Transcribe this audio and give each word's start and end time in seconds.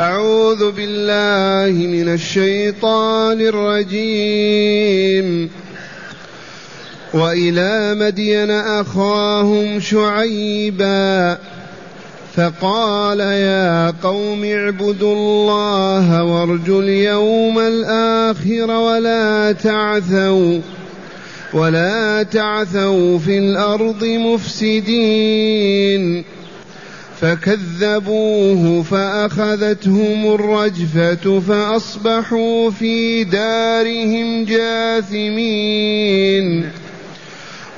أعوذ 0.00 0.72
بالله 0.72 1.86
من 1.86 2.08
الشيطان 2.08 3.40
الرجيم. 3.40 5.50
وإلى 7.14 7.94
مدين 7.94 8.50
أخاهم 8.50 9.80
شعيبا 9.80 11.38
فقال 12.36 13.20
يا 13.20 13.94
قوم 14.02 14.44
اعبدوا 14.44 15.14
الله 15.14 16.24
وارجوا 16.24 16.82
اليوم 16.82 17.58
الآخر 17.58 18.70
ولا 18.70 19.52
تعثوا 19.52 20.60
ولا 21.54 22.22
تعثوا 22.22 23.18
في 23.18 23.38
الأرض 23.38 24.04
مفسدين. 24.04 25.64
فكذبوه 27.20 28.82
فأخذتهم 28.82 30.34
الرجفة 30.34 31.40
فأصبحوا 31.40 32.70
في 32.70 33.24
دارهم 33.24 34.44
جاثمين. 34.44 35.98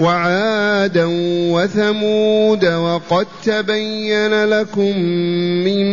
وعادا 0.00 1.04
وثمود 1.52 2.64
وقد 2.64 3.26
تبين 3.44 4.44
لكم 4.44 4.98
من 5.64 5.86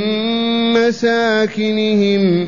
مساكنهم 0.74 2.48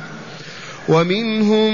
ومنهم 0.91 1.73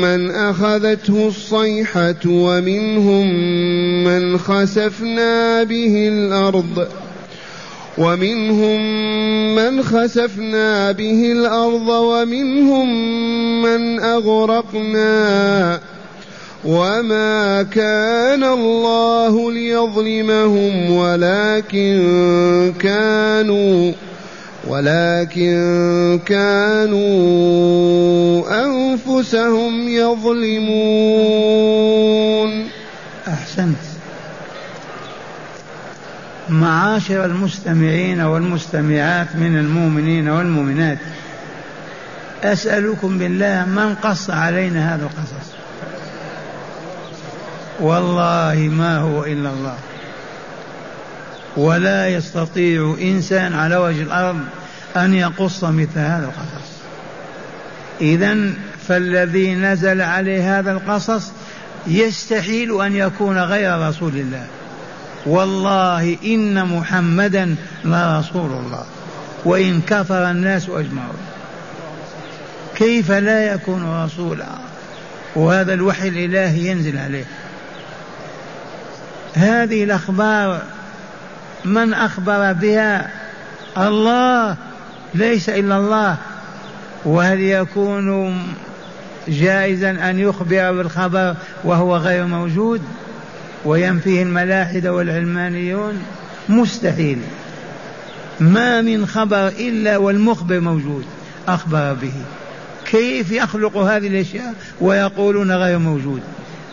من 0.00 0.30
أخذته 0.30 1.28
الصيحة 1.28 2.24
ومنهم 2.26 3.26
من 4.04 4.38
خسفنا 4.38 5.62
به 5.62 6.08
الأرض 6.08 6.88
ومنهم 7.98 8.80
من 9.54 9.82
خسفنا 9.82 10.92
به 10.92 11.32
الأرض 11.32 11.88
ومنهم 11.88 12.88
من 13.62 14.00
أغرقنا 14.00 15.80
وما 16.64 17.62
كان 17.62 18.44
الله 18.44 19.52
ليظلمهم 19.52 20.90
ولكن 20.90 21.98
كانوا 22.80 23.92
ولكن 24.68 26.20
كانوا 26.26 26.98
أنفسهم 28.64 29.88
يظلمون. 29.88 30.68
أحسنت. 33.28 33.76
معاشر 36.48 37.24
المستمعين 37.24 38.20
والمستمعات 38.20 39.36
من 39.36 39.58
المؤمنين 39.58 40.28
والمؤمنات 40.28 40.98
أسألكم 42.44 43.18
بالله 43.18 43.64
من 43.64 43.94
قص 43.94 44.30
علينا 44.30 44.94
هذا 44.94 45.02
القصص. 45.02 45.52
والله 47.80 48.68
ما 48.72 48.98
هو 48.98 49.24
إلا 49.24 49.50
الله. 49.50 49.76
ولا 51.56 52.08
يستطيع 52.08 52.96
إنسان 53.00 53.54
على 53.54 53.76
وجه 53.76 54.02
الأرض 54.02 54.38
أن 55.04 55.14
يقص 55.14 55.64
مثل 55.64 55.98
هذا 55.98 56.24
القصص. 56.24 56.68
اذا 58.00 58.36
فالذي 58.88 59.54
نزل 59.54 60.00
عليه 60.00 60.58
هذا 60.58 60.72
القصص 60.72 61.32
يستحيل 61.86 62.80
أن 62.82 62.96
يكون 62.96 63.38
غير 63.38 63.88
رسول 63.88 64.12
الله. 64.16 64.46
والله 65.26 66.16
إن 66.24 66.64
محمدا 66.64 67.56
لرسول 67.84 68.50
الله. 68.50 68.84
وإن 69.44 69.80
كفر 69.80 70.30
الناس 70.30 70.68
أجمعون. 70.68 71.18
كيف 72.76 73.10
لا 73.10 73.52
يكون 73.54 74.04
رسولا؟ 74.04 74.46
وهذا 75.34 75.74
الوحي 75.74 76.08
الإلهي 76.08 76.66
ينزل 76.66 76.98
عليه. 76.98 77.24
هذه 79.34 79.84
الأخبار 79.84 80.62
من 81.64 81.94
أخبر 81.94 82.52
بها؟ 82.52 83.10
الله 83.78 84.56
ليس 85.14 85.48
إلا 85.48 85.76
الله 85.76 86.16
وهل 87.04 87.40
يكون 87.40 88.38
جائزا 89.28 89.90
أن 89.90 90.18
يخبر 90.18 90.72
بالخبر 90.72 91.34
وهو 91.64 91.96
غير 91.96 92.26
موجود 92.26 92.82
وينفيه 93.64 94.22
الملاحدة 94.22 94.92
والعلمانيون. 94.92 96.02
مستحيل. 96.48 97.18
ما 98.40 98.82
من 98.82 99.06
خبر 99.06 99.48
إلا 99.48 99.96
والمخبر 99.96 100.60
موجود 100.60 101.04
أخبر 101.48 101.94
به. 101.94 102.12
كيف 102.90 103.32
يخلق 103.32 103.76
هذه 103.76 104.06
الأشياء 104.06 104.54
ويقولون 104.80 105.52
غير 105.52 105.78
موجود؟ 105.78 106.20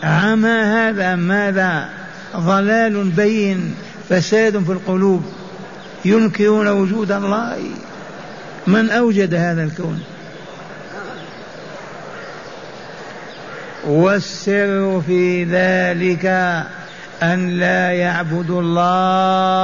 عمى 0.02 0.48
هذا 0.48 1.14
ماذا؟ 1.14 1.88
ضلال 2.36 3.04
بين 3.04 3.74
فساد 4.08 4.64
في 4.64 4.72
القلوب. 4.72 5.22
ينكرون 6.04 6.68
وجود 6.68 7.12
الله. 7.12 7.56
من 8.66 8.90
أوجد 8.90 9.34
هذا 9.34 9.64
الكون؟ 9.64 10.02
والسر 13.86 15.02
في 15.06 15.44
ذلك 15.44 16.26
أن 17.22 17.48
لا 17.48 17.92
يعبدوا 17.92 18.60
الله 18.62 19.56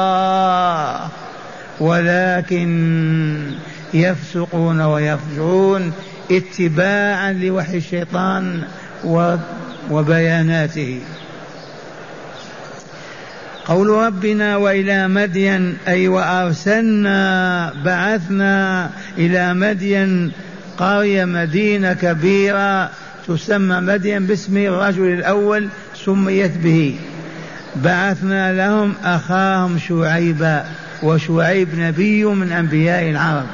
ولكن 1.80 3.50
يفسقون 3.94 4.80
ويفجرون 4.80 5.92
اتباعا 6.30 7.32
لوحي 7.32 7.76
الشيطان 7.76 8.62
وبياناته. 9.90 11.00
قول 13.66 13.88
ربنا 13.88 14.56
وإلى 14.56 15.08
مدين 15.08 15.76
أي 15.88 16.08
وأرسلنا 16.08 17.72
بعثنا 17.84 18.90
إلى 19.18 19.54
مدين 19.54 20.32
قرية 20.78 21.24
مدينة 21.24 21.92
كبيرة 21.92 22.90
تسمى 23.28 23.80
مدين 23.80 24.26
باسم 24.26 24.56
الرجل 24.56 25.12
الأول 25.12 25.68
سميت 25.94 26.56
به. 26.56 26.98
بعثنا 27.76 28.52
لهم 28.52 28.94
أخاهم 29.04 29.78
شعيبا 29.78 30.64
وشعيب 31.02 31.68
نبي 31.78 32.24
من 32.24 32.52
أنبياء 32.52 33.10
العرب. 33.10 33.46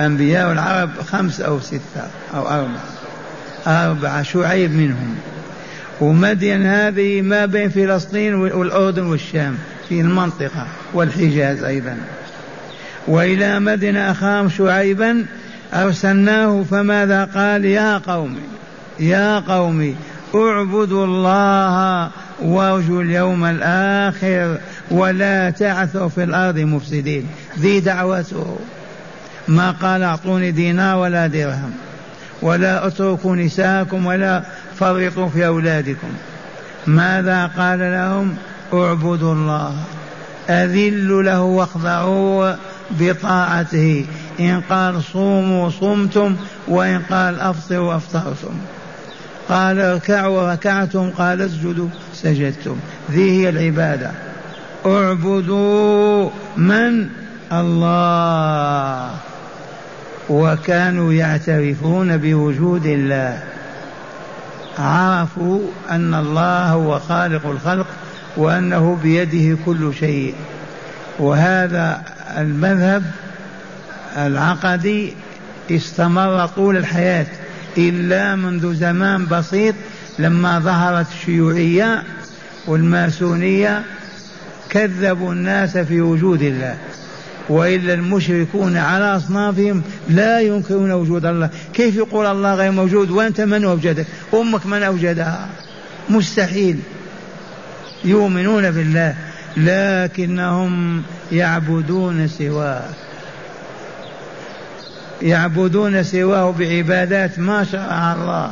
أنبياء 0.00 0.52
العرب 0.52 0.90
خمس 1.12 1.40
أو 1.40 1.60
ستة 1.60 2.08
أو 2.34 2.48
أربعة 2.48 2.80
أربعة 3.66 4.22
شعيب 4.22 4.70
منهم. 4.70 5.16
ومدين 6.00 6.66
هذه 6.66 7.22
ما 7.22 7.46
بين 7.46 7.68
فلسطين 7.68 8.34
والأردن 8.34 9.02
والشام 9.02 9.58
في 9.88 10.00
المنطقة 10.00 10.66
والحجاز 10.94 11.62
أيضا. 11.62 11.96
وإلى 13.08 13.60
مدن 13.60 13.96
أخاهم 13.96 14.48
شعيبا 14.48 15.26
أرسلناه 15.74 16.64
فماذا 16.70 17.24
قال؟ 17.24 17.64
يا 17.64 17.98
قوم 17.98 18.38
يا 19.00 19.38
قوم 19.38 19.94
اعبدوا 20.34 21.06
الله 21.06 22.10
وارجوا 22.42 23.02
اليوم 23.02 23.44
الآخر 23.44 24.58
ولا 24.90 25.50
تعثوا 25.50 26.08
في 26.08 26.24
الأرض 26.24 26.58
مفسدين. 26.58 27.26
ذي 27.58 27.80
دعوته. 27.80 28.58
ما 29.48 29.70
قال؟ 29.70 30.02
أعطوني 30.02 30.50
دينار 30.50 30.98
ولا 30.98 31.26
درهم. 31.26 31.72
ولا 32.42 32.86
أتركوا 32.86 33.36
نساءكم 33.36 34.06
ولا 34.06 34.42
فرطوا 34.78 35.28
في 35.28 35.46
أولادكم. 35.46 36.08
ماذا 36.86 37.46
قال 37.46 37.78
لهم؟ 37.78 38.36
اعبدوا 38.72 39.34
الله. 39.34 39.76
أذلوا 40.50 41.22
له 41.22 41.42
واخضعوا 41.42 42.54
بطاعته. 42.90 44.06
إن 44.40 44.60
قال 44.70 45.02
صوموا 45.02 45.70
صمتم 45.70 46.36
وإن 46.68 47.02
قال 47.10 47.40
أفطروا 47.40 47.96
أفطرتم. 47.96 48.54
قال 49.48 49.80
اركعوا 49.80 50.52
ركعتم 50.52 51.10
قال 51.10 51.42
اسجدوا 51.42 51.88
سجدتم. 52.14 52.76
ذي 53.10 53.30
هي 53.30 53.48
العبادة. 53.48 54.10
اعبدوا 54.86 56.30
من؟ 56.56 57.08
الله. 57.52 59.10
وكانوا 60.28 61.12
يعترفون 61.12 62.16
بوجود 62.16 62.86
الله. 62.86 63.42
عرفوا 64.78 65.60
أن 65.90 66.14
الله 66.14 66.70
هو 66.70 66.98
خالق 66.98 67.46
الخلق 67.46 67.86
وأنه 68.36 68.98
بيده 69.02 69.58
كل 69.66 69.94
شيء. 69.94 70.34
وهذا 71.18 72.02
المذهب 72.38 73.02
العقدي 74.16 75.14
استمر 75.70 76.46
طول 76.46 76.76
الحياة 76.76 77.26
إلا 77.78 78.36
منذ 78.36 78.74
زمان 78.74 79.26
بسيط 79.26 79.74
لما 80.18 80.58
ظهرت 80.58 81.06
الشيوعية 81.12 82.02
والماسونية 82.66 83.82
كذبوا 84.70 85.32
الناس 85.32 85.78
في 85.78 86.00
وجود 86.00 86.42
الله. 86.42 86.76
وإلا 87.48 87.94
المشركون 87.94 88.76
على 88.76 89.16
أصنافهم 89.16 89.82
لا 90.08 90.40
ينكرون 90.40 90.92
وجود 90.92 91.24
الله. 91.26 91.50
كيف 91.74 91.96
يقول 91.96 92.26
الله 92.26 92.54
غير 92.54 92.70
موجود 92.70 93.10
وأنت 93.10 93.40
من 93.40 93.64
أوجدك؟ 93.64 94.06
أمك 94.34 94.66
من 94.66 94.82
أوجدها. 94.82 95.48
مستحيل. 96.10 96.78
يؤمنون 98.04 98.70
بالله 98.70 99.14
لكنهم 99.56 101.02
يعبدون 101.32 102.28
سواه. 102.28 102.82
يعبدون 105.22 106.02
سواه 106.02 106.54
بعبادات 106.58 107.38
ما 107.38 107.64
شرعها 107.64 108.14
الله. 108.14 108.50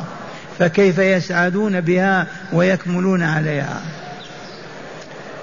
فكيف 0.59 0.99
يسعدون 0.99 1.81
بها 1.81 2.27
ويكملون 2.53 3.23
عليها؟ 3.23 3.81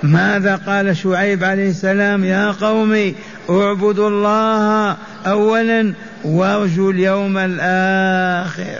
ماذا 0.03 0.55
قال 0.55 0.97
شعيب 0.97 1.43
عليه 1.43 1.69
السلام؟ 1.69 2.23
يا 2.23 2.51
قوم 2.51 3.13
اعبدوا 3.49 4.09
الله 4.09 4.97
اولا 5.27 5.93
وارجوا 6.23 6.91
اليوم 6.91 7.37
الآخر. 7.37 8.79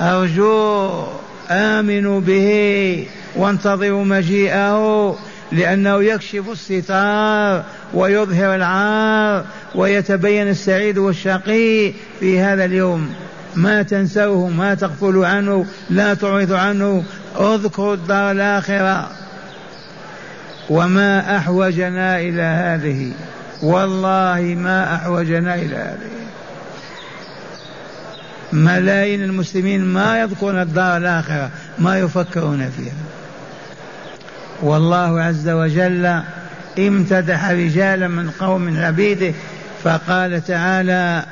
أرجو 0.00 1.04
آمنوا 1.50 2.20
به 2.20 3.06
وانتظروا 3.36 4.04
مجيئه 4.04 5.16
لأنه 5.52 6.02
يكشف 6.02 6.48
الستار 6.52 7.64
ويظهر 7.94 8.54
العار 8.54 9.44
ويتبين 9.74 10.48
السعيد 10.48 10.98
والشقي 10.98 11.92
في 12.20 12.40
هذا 12.40 12.64
اليوم. 12.64 13.14
ما 13.56 13.82
تنسوه 13.82 14.48
ما 14.48 14.74
تغفلوا 14.74 15.26
عنه 15.26 15.66
لا 15.90 16.14
تعرضوا 16.14 16.58
عنه. 16.58 17.04
اذكروا 17.40 17.94
الدار 17.94 18.30
الآخرة. 18.30 19.10
وما 20.68 21.36
أحوجنا 21.36 22.18
إلى 22.20 22.42
هذه. 22.42 23.12
والله 23.62 24.40
ما 24.58 24.94
أحوجنا 24.94 25.54
إلى 25.54 25.76
هذه. 25.76 26.10
ملايين 28.52 29.22
المسلمين 29.22 29.84
ما 29.84 30.20
يذكرون 30.20 30.62
الدار 30.62 30.96
الآخرة 30.96 31.50
ما 31.78 31.98
يفكرون 31.98 32.70
فيها. 32.70 32.92
والله 34.62 35.22
عز 35.22 35.48
وجل 35.48 36.22
امتدح 36.78 37.50
رجالا 37.50 38.08
من 38.08 38.30
قوم 38.30 38.76
عبيده 38.78 39.32
فقال 39.84 40.44
تعالى 40.44 41.24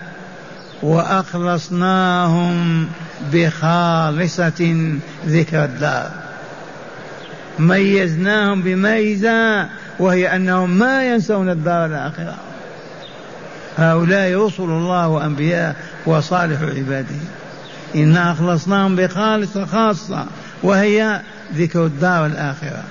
وأخلصناهم 0.83 2.47
بخالصة 3.33 4.97
ذكر 5.27 5.65
الدار. 5.65 6.26
ميزناهم 7.59 8.63
بميزة 8.63 9.69
وهي 9.99 10.37
أنهم 10.37 10.79
ما 10.79 11.05
ينسون 11.05 11.49
الدار 11.49 11.87
الآخرة. 11.87 12.37
هؤلاء 13.77 14.47
رسل 14.47 14.63
الله 14.63 15.09
وأنبياء 15.09 15.77
وصالح 16.07 16.63
عباده. 16.63 17.17
إنا 17.95 18.33
أخلصناهم 18.33 18.97
بخالصه 18.97 19.65
خاصة 19.65 20.27
وهي 20.63 21.21
ذكر 21.55 21.87
الدار 21.87 22.27
الآخرة. 22.27 22.83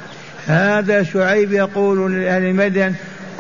هذا 0.48 1.04
شعيب 1.04 1.54
يقول 1.54 2.22
لأهل 2.22 2.54
مدين 2.54 2.96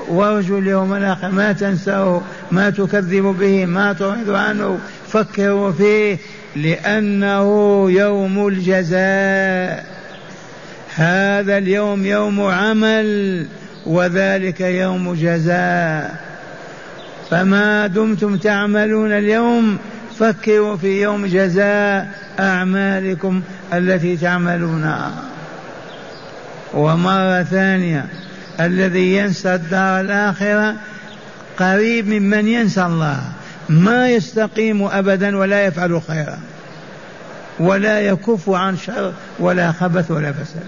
وارجوا 0.07 0.59
اليوم 0.59 0.93
الآخر 0.93 1.31
ما 1.31 1.51
تنسوا 1.51 2.19
ما 2.51 2.69
تكذب 2.69 3.23
به 3.39 3.65
ما 3.65 3.93
تعرض 3.93 4.29
عنه 4.29 4.79
فكروا 5.07 5.71
فيه 5.71 6.17
لأنه 6.55 7.45
يوم 7.91 8.47
الجزاء. 8.47 9.85
هذا 10.95 11.57
اليوم 11.57 12.05
يوم 12.05 12.41
عمل 12.41 13.45
وذلك 13.85 14.61
يوم 14.61 15.13
جزاء. 15.13 16.25
فما 17.29 17.87
دمتم 17.87 18.37
تعملون 18.37 19.11
اليوم 19.11 19.77
فكروا 20.19 20.77
في 20.77 21.01
يوم 21.01 21.25
جزاء 21.25 22.07
أعمالكم 22.39 23.41
التي 23.73 24.17
تعملونها 24.17 25.11
ومرة 26.73 27.43
ثانية 27.43 28.05
الذي 28.59 29.15
ينسى 29.15 29.55
الدار 29.55 29.99
الآخرة 29.99 30.75
قريب 31.57 32.07
ممن 32.07 32.47
ينسى 32.47 32.85
الله 32.85 33.19
ما 33.69 34.09
يستقيم 34.09 34.83
أبدا 34.83 35.37
ولا 35.37 35.65
يفعل 35.65 36.01
خيرا 36.07 36.39
ولا 37.59 37.99
يكف 37.99 38.49
عن 38.49 38.77
شر 38.77 39.13
ولا 39.39 39.71
خبث 39.71 40.11
ولا 40.11 40.31
فساد. 40.31 40.63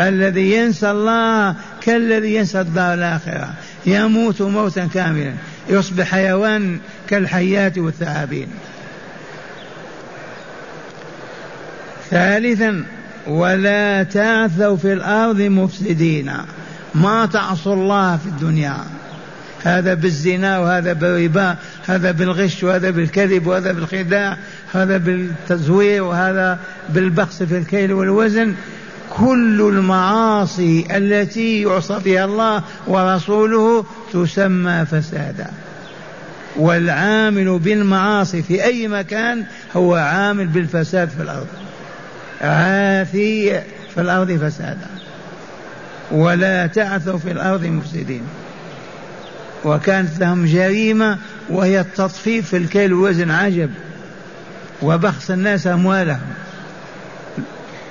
الذي 0.00 0.52
ينسى 0.52 0.90
الله 0.90 1.54
كالذي 1.80 2.34
ينسى 2.34 2.60
الدار 2.60 2.94
الآخرة. 2.94 3.52
يموت 3.86 4.42
موتا 4.42 4.88
كاملا. 4.94 5.32
يصبح 5.68 6.10
حيوان 6.10 6.78
كالحيات 7.08 7.78
والثعابين. 7.78 8.48
ثالثا 12.10 12.84
ولا 13.26 14.02
تعثوا 14.02 14.76
في 14.76 14.92
الأرض 14.92 15.40
مفسدين. 15.40 16.32
ما 16.94 17.26
تعصوا 17.26 17.74
الله 17.74 18.16
في 18.16 18.26
الدنيا. 18.26 18.76
هذا 19.64 19.94
بالزنا 19.94 20.58
وهذا 20.58 20.92
بالربا 20.92 21.56
هذا 21.86 22.10
بالغش 22.10 22.62
وهذا 22.62 22.90
بالكذب 22.90 23.46
وهذا 23.46 23.72
بالخداع 23.72 24.36
هذا 24.72 24.96
بالتزوير 24.96 26.02
وهذا 26.02 26.58
بالبخس 26.88 27.42
في 27.42 27.58
الكيل 27.58 27.92
والوزن. 27.92 28.54
كل 29.16 29.60
المعاصي 29.60 30.86
التي 30.90 31.62
يعصى 31.62 31.98
بها 32.04 32.24
الله 32.24 32.62
ورسوله 32.86 33.84
تسمى 34.12 34.86
فسادا. 34.90 35.46
والعامل 36.56 37.58
بالمعاصي 37.58 38.42
في 38.42 38.64
أي 38.64 38.88
مكان 38.88 39.44
هو 39.76 39.94
عامل 39.94 40.46
بالفساد 40.46 41.08
في 41.08 41.22
الأرض. 41.22 41.46
عاثي 42.40 43.60
في 43.94 44.00
الأرض 44.00 44.32
فسادا. 44.32 44.88
ولا 46.10 46.66
تعثوا 46.66 47.18
في 47.18 47.30
الأرض 47.30 47.66
مفسدين. 47.66 48.22
وكانت 49.64 50.18
لهم 50.20 50.46
جريمة 50.46 51.18
وهي 51.50 51.80
التطفيف 51.80 52.48
في 52.48 52.56
الكيل 52.56 52.92
والوزن 52.92 53.30
عجب. 53.30 53.70
وبخس 54.82 55.30
الناس 55.30 55.66
أموالهم. 55.66 56.20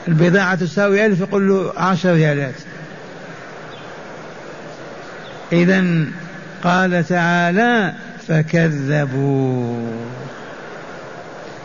البضاعة 0.08 0.56
تساوي 0.56 1.06
ألف 1.06 1.20
يقول 1.20 1.50
له 1.50 1.74
عشر 1.78 2.14
ريالات. 2.14 2.56
إذا 5.52 6.06
قال 6.64 7.08
تعالى 7.08 7.94
فكذبوا. 8.28 9.92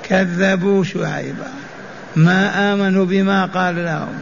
كذبوا 0.02 0.84
شعيبا. 0.84 1.50
ما 2.16 2.72
آمنوا 2.72 3.04
بما 3.04 3.46
قال 3.46 3.84
لهم. 3.84 4.18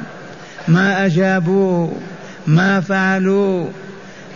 ما 0.68 1.06
أجابوه 1.06 1.96
ما 2.46 2.80
فعلوا. 2.80 3.68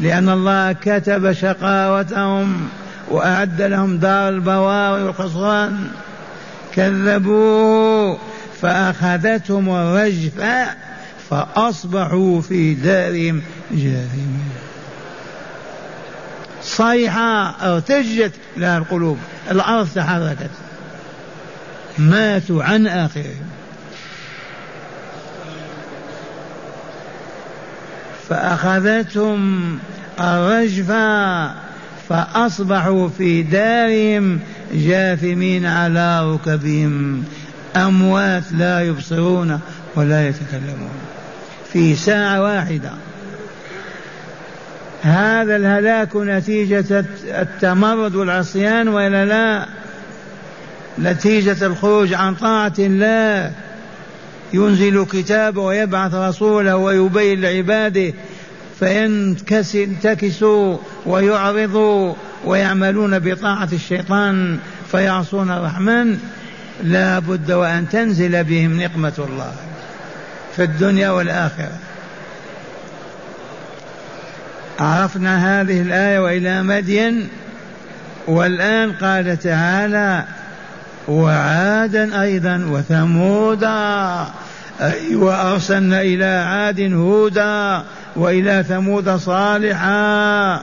لأن 0.01 0.29
الله 0.29 0.73
كتب 0.73 1.33
شقاوتهم 1.33 2.69
وأعد 3.11 3.63
لهم 3.63 3.99
دار 3.99 4.29
البوار 4.29 5.05
والخسران 5.05 5.89
كذبوا. 6.75 8.17
فأخذتهم 8.62 9.71
الرجفة 9.71 10.67
فأصبحوا 11.31 12.41
في 12.41 12.75
دارهم 12.75 13.43
جاثمين 13.71 14.50
صيحة 16.62 17.55
ارتجت 17.75 18.33
لها 18.57 18.79
القلوب 18.79 19.19
الأرض 19.50 19.88
تحركت. 19.95 20.50
ماتوا 21.99 22.65
عن 22.65 22.87
آخرهم. 22.87 23.49
فأخذتهم 28.29 29.79
الرجفة 30.21 31.50
فأصبحوا 32.09 33.09
في 33.09 33.43
دارهم 33.43 34.41
جاثمين 34.73 35.67
على 35.67 36.33
ركبهم. 36.33 37.25
أموات 37.87 38.43
لا 38.53 38.81
يبصرون 38.81 39.61
ولا 39.97 40.29
يتكلمون. 40.29 40.91
في 41.73 41.95
ساعة 41.95 42.43
واحدة. 42.43 42.91
هذا 45.03 45.57
الهلاك 45.57 46.17
نتيجة 46.17 47.05
التمرد 47.25 48.15
والعصيان 48.15 48.89
وإلا 48.89 49.25
لا؟ 49.25 49.67
نتيجة 50.99 51.67
الخروج 51.67 52.15
عن 52.15 52.35
طاعة 52.35 52.73
الله. 52.79 53.53
ينزل 54.53 55.05
كتابه 55.05 55.63
ويبعث 55.63 56.15
رسوله 56.15 56.77
ويبين 56.77 57.41
لعباده. 57.41 58.13
فينتكسوا 58.79 60.77
ويعرضوا 61.07 62.15
ويعملون 62.45 63.19
بطاعة 63.19 63.69
الشيطان 63.73 64.59
فيعصون 64.91 65.51
الرحمن. 65.51 66.19
لا 66.83 67.19
بد 67.19 67.53
وأن 67.53 67.89
تنزل 67.89 68.45
بهم 68.45 68.83
نقمة 68.83 69.13
الله 69.19 69.53
في 70.57 70.63
الدنيا 70.63 71.11
والآخرة. 71.11 71.79
عرفنا 74.81 75.61
هذه 75.61 75.83
الآية 75.83 76.19
وإلى 76.19 76.63
مدين 76.63 77.29
والآن 78.27 78.93
قال 78.93 79.39
تعالى 79.39 80.25
وعادا 81.09 82.23
أيضا 82.23 82.67
وثمودا 82.71 84.27
أي 84.81 85.15
وأرسلنا 85.15 86.01
إلى 86.01 86.25
عاد 86.25 86.93
هودا 86.93 87.83
وإلى 88.17 88.65
ثمود 88.69 89.17
صالحا. 89.17 90.63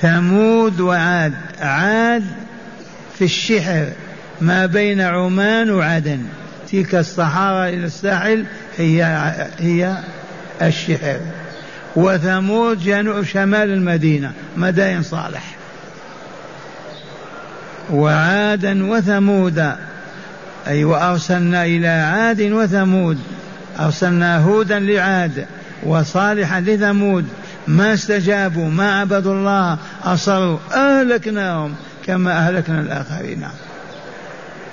ثمود 0.00 0.80
وعاد 0.80 1.34
عاد 1.60 2.24
في 3.22 3.26
الشحر 3.26 3.88
ما 4.40 4.66
بين 4.66 5.00
عمان 5.00 5.70
وعدن. 5.70 6.20
تلك 6.72 6.94
الصحارى 6.94 7.74
إلى 7.74 7.86
الساحل 7.86 8.44
هي 8.76 9.04
هي 9.58 9.96
الشحر. 10.62 11.20
وثمود 11.96 12.84
جنوب 12.84 13.24
شمال 13.24 13.70
المدينة 13.70 14.32
مدائن 14.56 15.02
صالح. 15.02 15.56
وعادا 17.90 18.90
وثمود 18.90 19.72
أي 20.66 20.84
وأرسلنا 20.84 21.64
إلى 21.64 21.88
عاد 21.88 22.40
وثمود. 22.40 23.18
أرسلنا 23.80 24.38
هودا 24.38 24.78
لعاد 24.78 25.46
وصالحا 25.82 26.60
لثمود. 26.60 27.28
ما 27.68 27.94
استجابوا 27.94 28.70
ما 28.70 29.00
عبدوا 29.00 29.34
الله 29.34 29.78
أصروا 30.04 30.58
أهلكناهم. 30.72 31.74
كما 32.06 32.38
أهلكنا 32.38 32.80
الآخرين. 32.80 33.44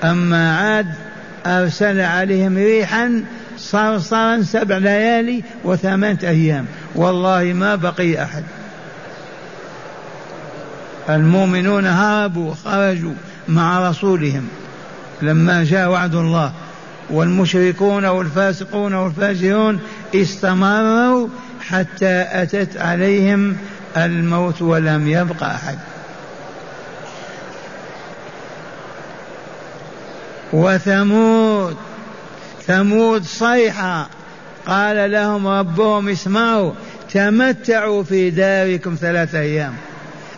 أما 0.04 0.58
عاد 0.58 0.88
أرسل 1.46 2.00
عليهم 2.00 2.58
ريحا 2.58 3.24
صرصرا 3.58 4.42
سبع 4.42 4.78
ليالي 4.78 5.44
وثمانية 5.64 6.20
أيام. 6.24 6.66
والله 6.96 7.44
ما 7.44 7.76
بقي 7.76 8.24
أحد. 8.24 8.44
المؤمنون 11.10 11.86
هربوا 11.86 12.54
خرجوا 12.54 13.14
مع 13.48 13.90
رسولهم 13.90 14.48
لما 15.22 15.64
جاء 15.64 15.90
وعد 15.90 16.16
الله. 16.16 16.52
والمشركون 17.10 18.06
والفاسقون 18.06 18.94
والفاجرون 18.94 19.80
استمروا 20.16 21.28
حتى 21.62 22.26
أتت 22.32 22.78
عليهم 22.78 23.58
الموت 23.98 24.62
ولم 24.62 25.08
يبق 25.08 25.44
أحد. 25.44 25.78
وثمود. 30.54 31.78
ثمود 32.68 33.24
صيحة. 33.24 34.10
قال 34.68 35.12
لهم 35.12 35.48
ربهم 35.48 36.10
اسمعوا 36.10 36.72
تمتعوا 37.14 38.04
في 38.04 38.30
داركم 38.30 38.96
ثلاثة 39.02 39.40
أيام. 39.40 39.74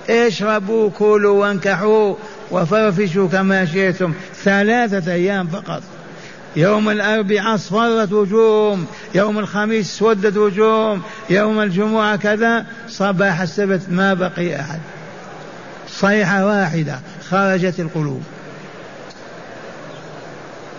اشربوا 0.10 0.90
كلوا 0.90 1.42
وانكحوا 1.42 2.16
وفرفشوا 2.52 3.28
كما 3.28 3.66
شئتم. 3.66 4.14
ثلاثة 4.44 5.14
أيام 5.14 5.48
فقط. 5.48 5.82
يوم 6.56 6.90
الأربعاء 6.90 7.56
اصفرت 7.56 8.12
وجوههم. 8.12 8.86
يوم 9.16 9.40
الخميس 9.40 9.96
اسودت 9.96 10.38
وجوههم. 10.38 11.02
يوم 11.30 11.60
الجمعة 11.60 12.16
كذا. 12.16 12.66
صباح 12.90 13.42
السبت 13.42 13.82
ما 13.90 14.14
بقي 14.14 14.60
أحد. 14.60 14.80
صيحة 15.90 16.46
واحدة 16.46 17.00
خرجت 17.30 17.80
القلوب. 17.80 18.24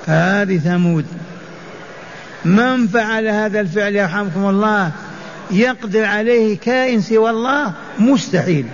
هذه 0.06 0.58
ثمود. 0.58 1.06
من 2.44 2.86
فعل 2.86 3.28
هذا 3.28 3.60
الفعل 3.60 3.96
يرحمكم 3.96 4.48
الله؟ 4.48 4.90
يقدر 5.50 6.04
عليه 6.04 6.58
كائن 6.58 7.00
سوى 7.00 7.30
الله؟ 7.30 7.72
مستحيل. 7.98 8.66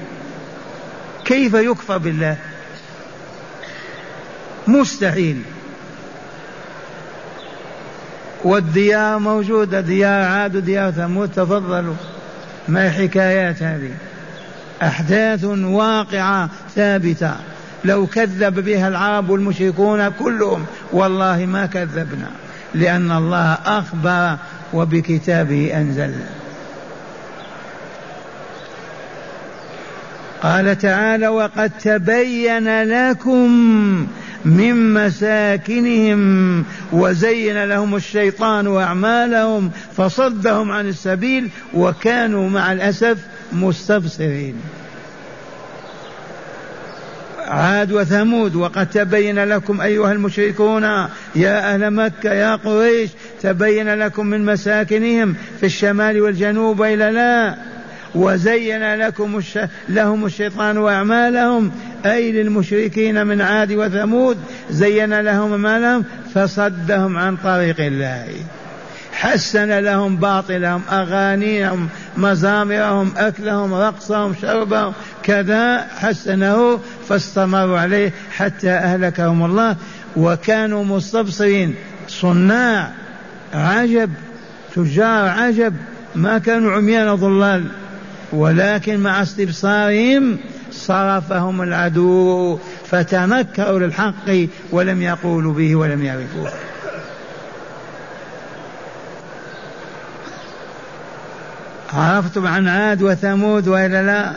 كيف 1.25 1.55
يكفر 1.55 1.99
بالله؟ 1.99 2.37
مستحيل. 4.67 5.43
والديار 8.45 9.19
موجودة 9.19 9.81
ديار 9.81 10.23
عاد 10.23 10.57
وديار 10.57 10.91
ثمود 10.91 11.31
تفضلوا. 11.33 11.95
ما 12.69 12.91
حكايات 12.91 13.63
هذه؟ 13.63 13.91
أحداث 14.83 15.45
واقعة 15.45 16.51
ثابتة. 16.75 17.37
لو 17.85 18.07
كذب 18.07 18.65
بها 18.65 18.89
العرب 18.89 19.31
والمشركون 19.31 20.09
كلهم 20.09 20.67
والله 20.93 21.47
ما 21.47 21.67
كذبنا 21.67 22.31
لأن 22.75 23.11
الله 23.13 23.53
أخبر 23.67 24.37
وبكتابه 24.73 25.73
أنزل. 25.77 26.15
قال 30.43 30.79
تعالى 30.79 31.29
وقد 31.29 31.71
تبين 31.85 32.83
لكم 32.83 33.51
من 34.45 34.95
مساكنهم 34.95 36.65
وزين 36.93 37.65
لهم 37.65 37.97
الشيطان 37.97 38.77
أعمالهم 38.77 39.71
فصدهم 39.97 40.73
عن 40.73 40.89
السبيل 40.89 41.51
وكانوا 41.75 42.51
مع 42.51 42.73
الأسف 42.73 43.19
مستبصرين. 43.53 44.55
عاد 47.49 47.93
وثمود 47.93 48.55
وقد 48.57 48.91
تبين 48.91 49.45
لكم 49.45 49.81
أيها 49.81 50.13
المشركون 50.13 50.83
يا 51.35 51.75
أهل 51.75 51.91
مكة 51.91 52.33
يا 52.33 52.57
قريش 52.57 53.11
تبين 53.43 53.95
لكم 53.95 54.27
من 54.27 54.45
مساكنهم 54.45 55.35
في 55.61 55.67
الشمال 55.67 56.21
والجنوب 56.21 56.83
إلى 56.83 57.11
لا. 57.11 57.55
وزين 58.15 58.95
لكم 58.95 59.39
الش... 59.39 59.59
لهم 59.89 60.27
الشيطان 60.27 60.87
أعمالهم 60.87 61.71
أي 62.07 62.33
للمشركين 62.33 63.27
من 63.27 63.41
عاد 63.41 63.73
وثمود 63.73 64.37
زين 64.71 65.21
لهم 65.21 65.65
أعمالهم 65.65 66.05
فصدهم 66.35 67.17
عن 67.17 67.37
طريق 67.37 67.81
الله. 67.81 68.27
حسن 69.19 69.79
لهم 69.79 70.17
باطلهم 70.17 70.83
أغانيهم 70.91 71.89
مزامرهم 72.17 73.13
أكلهم 73.17 73.75
رقصهم 73.75 74.35
شربهم. 74.43 74.93
كذا 75.23 75.87
حسنه 75.99 76.81
فاستمروا 77.09 77.79
عليه 77.79 78.13
حتى 78.37 78.71
أهلكهم 78.71 79.45
الله. 79.45 79.77
وكانوا 80.17 80.85
مستبصرين. 80.85 81.75
صناع 82.09 82.91
عجب 83.55 84.11
تجار 84.75 85.29
عجب 85.29 85.75
ما 86.15 86.39
كانوا 86.39 86.73
عميان 86.73 87.15
ضلال. 87.15 87.65
ولكن 88.33 89.01
مع 89.01 89.23
استبصارهم 89.23 90.39
صرفهم 90.73 91.63
العدو 91.63 92.59
فتنكروا 92.91 93.79
للحق 93.79 94.47
ولم 94.73 95.03
يقولوا 95.03 95.55
به 95.55 95.77
ولم 95.77 96.05
يعرفوه. 96.05 96.51
عرفتم 101.93 102.47
عن 102.47 102.69
عاد 102.69 103.03
وثمود 103.03 103.69
وإلا 103.69 104.03
لا؟ 104.03 104.33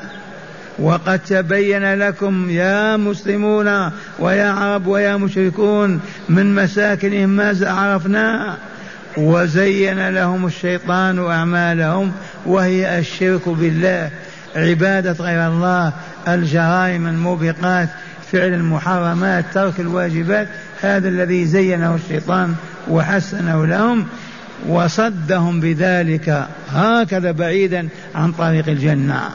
وقد 0.79 1.19
تبين 1.19 1.93
لكم 1.93 2.49
يا 2.49 2.97
مسلمون 2.97 3.91
ويا 4.19 4.51
عرب 4.51 4.87
ويا 4.87 5.17
مشركون 5.17 5.99
من 6.29 6.55
مساكنهم 6.55 7.29
ما 7.29 7.57
عرفناه 7.61 8.55
وزين 9.17 10.09
لهم 10.09 10.45
الشيطان 10.45 11.25
أعمالهم 11.31 12.11
وهي 12.45 12.99
الشرك 12.99 13.49
بالله. 13.49 14.09
عبادة 14.55 15.11
غير 15.11 15.47
الله 15.47 15.93
الجرائم 16.27 17.07
الموبقات 17.07 17.89
فعل 18.31 18.53
المحرمات 18.53 19.45
ترك 19.53 19.79
الواجبات 19.79 20.47
هذا 20.81 21.09
الذي 21.09 21.45
زينه 21.45 21.95
الشيطان 21.95 22.55
وحسنه 22.87 23.65
لهم. 23.65 24.05
وصدهم 24.67 25.59
بذلك 25.59 26.47
هكذا 26.69 27.31
بعيدا 27.31 27.87
عن 28.15 28.31
طريق 28.31 28.67
الجنة. 28.67 29.29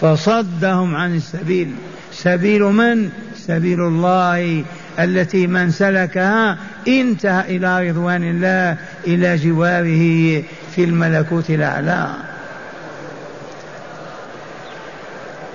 فصدهم 0.00 0.96
عن 0.96 1.16
السبيل. 1.16 1.74
سبيل 2.12 2.62
من؟ 2.62 3.10
سبيل 3.46 3.80
الله 3.80 4.64
التي 4.98 5.46
من 5.46 5.70
سلكها 5.70 6.58
انتهى 6.88 7.56
إلى 7.56 7.90
رضوان 7.90 8.22
الله 8.22 8.76
إلى 9.06 9.36
جواره 9.36 10.42
في 10.74 10.84
الملكوت 10.84 11.50
الأعلى. 11.50 12.08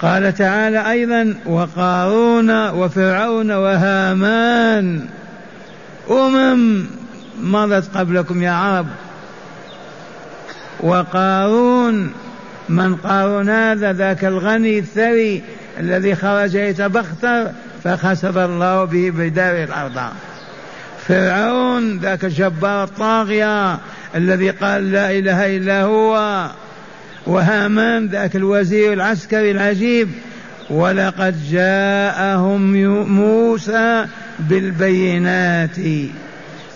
قال 0.01 0.36
تعالى 0.36 0.92
أيضا 0.92 1.36
وقارون 1.46 2.70
وفرعون 2.70 3.51
وهامان 3.51 5.06
أمم 6.12 6.86
مضت 7.41 7.98
قبلكم 7.98 8.43
يا 8.43 8.51
عرب. 8.51 8.88
وقارون 10.79 12.13
من 12.69 12.96
قارون 12.96 13.50
هذا؟ 13.50 13.93
ذاك 13.93 14.25
الغني 14.25 14.79
الثري 14.79 15.43
الذي 15.79 16.15
خرج 16.15 16.55
يتبختر 16.55 17.51
فخسف 17.84 18.38
الله 18.38 18.84
به 18.84 19.12
بدار 19.17 19.63
الأرض. 19.63 20.00
فرعون 21.08 22.00
ذاك 22.00 22.25
الجبار 22.25 22.84
الطاغية 22.84 23.77
الذي 24.15 24.50
قال 24.50 24.91
لا 24.91 25.12
إله 25.12 25.58
إلا 25.58 25.84
هو. 25.84 26.46
وهامان 27.27 28.08
ذاك 28.08 28.36
الوزير 28.36 28.93
العسكري 28.93 29.51
العجيب. 29.51 30.10
ولقد 30.69 31.36
جاءهم 31.51 32.74
موسى 33.03 34.05
بالبينات. 34.39 35.77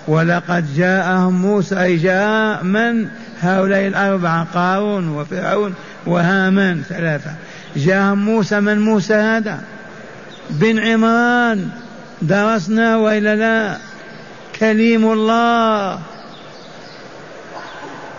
ولقد 0.07 0.75
جاءهم 0.75 1.41
موسى 1.41 1.81
أي 1.83 1.97
جاء 1.97 2.63
من؟ 2.63 3.07
هؤلاء 3.41 3.87
الأربعة 3.87 4.47
قارون 4.53 5.09
وفرعون 5.09 5.73
وهامان 6.05 6.83
ثلاثة. 6.89 7.31
جاءهم 7.75 8.25
موسى 8.25 8.59
من 8.59 8.79
موسى 8.79 9.13
هذا؟ 9.13 9.59
بن 10.49 10.79
عمران. 10.79 11.69
درسنا 12.21 12.97
وإلا 12.97 13.35
لا؟ 13.35 13.77
كليم 14.59 15.11
الله. 15.11 15.99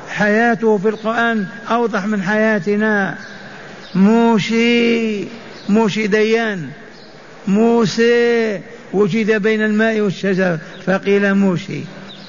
حياته 0.08 0.78
في 0.78 0.88
القرآن 0.88 1.46
أوضح 1.70 2.06
من 2.06 2.22
حياتنا. 2.22 3.14
موشي 3.94 5.24
موشي 5.68 6.06
ديان. 6.06 6.68
موسى 7.48 8.60
وجد 8.94 9.42
بين 9.42 9.64
الماء 9.64 10.00
والشجر 10.00 10.58
فقيل 10.86 11.34
موشي 11.34 11.80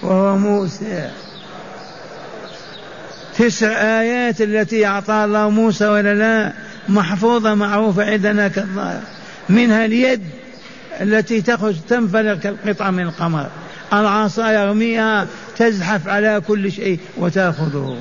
وهو 0.03 0.37
موسى. 0.37 1.09
تسع 3.37 3.67
آيات 4.01 4.41
التي 4.41 4.85
أعطاها 4.85 5.25
الله 5.25 5.49
موسى 5.49 5.87
ولا 5.87 6.13
لا 6.13 6.53
محفوظة 6.89 7.55
معروفة 7.55 8.11
عندنا 8.11 8.47
كالظاهر. 8.47 9.01
منها 9.49 9.85
اليد 9.85 10.21
التي 11.01 11.41
تخرج 11.41 11.75
تنفلق 11.89 12.39
كالقطعة 12.39 12.91
من 12.91 13.03
القمر. 13.03 13.47
العصا 13.93 14.51
يرميها 14.51 15.27
تزحف 15.57 16.07
على 16.07 16.41
كل 16.47 16.71
شيء 16.71 16.99
وتأخذه. 17.17 17.97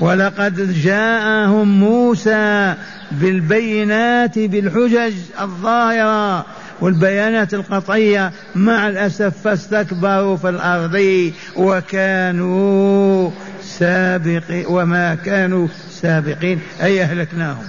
ولقد 0.00 0.82
جاءهم 0.82 1.80
موسى 1.80 2.74
بالبينات 3.12 4.38
بالحجج 4.38 5.12
الظاهرة 5.40 6.46
والبيانات 6.80 7.54
القطعية 7.54 8.32
مع 8.54 8.88
الأسف 8.88 9.42
فاستكبروا 9.44 10.36
في 10.36 10.48
الأرض 10.48 11.32
وكانوا 11.56 13.30
سابقين 13.62 14.64
وما 14.68 15.14
كانوا 15.14 15.68
سابقين 15.90 16.60
أي 16.82 17.02
أهلكناهم. 17.02 17.64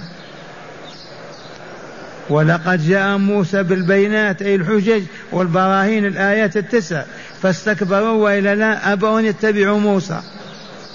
ولقد 2.30 2.88
جاء 2.88 3.18
موسى 3.18 3.62
بالبينات 3.62 4.42
أي 4.42 4.54
الحجج 4.54 5.02
والبراهين 5.32 6.06
الآيات 6.06 6.56
التسع. 6.56 7.02
فاستكبروا 7.42 8.24
والا 8.24 8.54
لا 8.54 8.92
أبوا 8.92 9.20
أن 9.20 9.24
يتبعوا 9.24 9.80
موسى. 9.80 10.20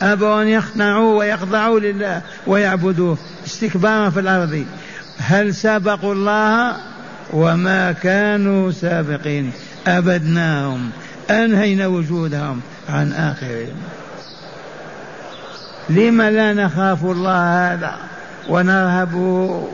أبوا 0.02 0.42
أن 0.42 0.48
يخنعوا 0.48 1.20
ويخضعوا 1.20 1.80
لله 1.80 2.22
ويعبدوه 2.48 3.18
استكبارا 3.46 4.10
في 4.10 4.20
الأرض. 4.20 4.66
هل 5.18 5.56
سبقوا 5.56 6.14
الله 6.14 6.76
وما 7.34 7.92
كانوا 7.92 8.72
سابقين؟ 8.72 9.52
أبدناهم. 9.88 10.90
أنهينا 11.30 11.88
وجودهم 11.88 12.62
عن 12.90 13.14
آخرهم. 13.14 13.76
لم 15.90 16.22
لا 16.22 16.54
نخاف 16.54 17.04
الله 17.04 17.74
هذا 17.74 17.96
ونرهبه 18.50 19.68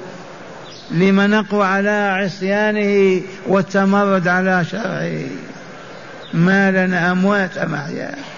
لم 0.91 1.21
نقوى 1.21 1.65
على 1.65 1.89
عصيانه 1.89 3.21
والتمرد 3.47 4.27
على 4.27 4.65
شرعه؟ 4.65 5.21
ما 6.33 6.71
لنا 6.71 7.11
أموات 7.11 7.57
أم 7.57 7.75
أحياء. 7.75 8.32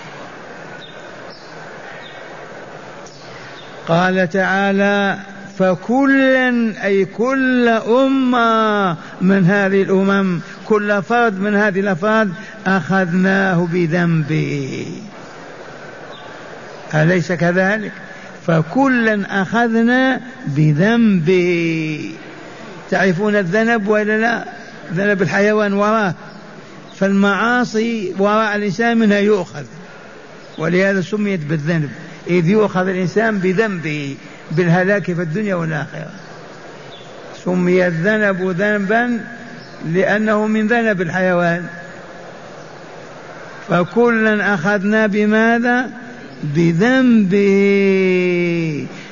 قال 3.87 4.29
تعالى 4.29 5.17
فكلا 5.59 6.73
أي 6.85 7.05
كل 7.05 7.67
أمة 7.69 8.95
من 9.21 9.45
هذه 9.45 9.81
الأمم 9.81 10.39
كل 10.65 11.03
فرد 11.03 11.39
من 11.39 11.55
هذه 11.55 11.79
الأفراد 11.79 12.33
أخذناه 12.67 13.67
بذنبه. 13.71 14.87
أليس 16.93 17.31
كذلك؟ 17.31 17.91
فكلا 18.47 19.41
أخذنا 19.41 20.21
بذنبه. 20.47 22.11
تعرفون 22.91 23.35
الذنب 23.35 23.87
ولا 23.87 24.17
لا؟ 24.17 24.45
ذنب 24.93 25.21
الحيوان 25.21 25.73
وراه 25.73 26.13
فالمعاصي 26.95 28.13
وراء 28.17 28.55
الإنسان 28.55 28.97
منها 28.97 29.19
يؤخذ. 29.19 29.63
ولهذا 30.57 31.01
سميت 31.01 31.39
بالذنب. 31.39 31.89
إذ 32.27 32.49
يؤخذ 32.49 32.87
الإنسان 32.87 33.37
بذنبه 33.37 34.15
بالهلاك 34.51 35.03
في 35.03 35.21
الدنيا 35.21 35.55
والآخرة. 35.55 36.11
سمي 37.45 37.87
الذنب 37.87 38.49
ذنبا 38.49 39.19
لأنه 39.93 40.47
من 40.47 40.67
ذنب 40.67 41.01
الحيوان. 41.01 41.65
فكلا 43.69 44.53
أخذنا 44.53 45.07
بماذا؟ 45.07 45.89
بذنبه 46.43 47.45